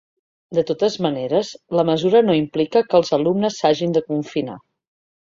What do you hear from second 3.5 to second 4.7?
s’hagin de confinar.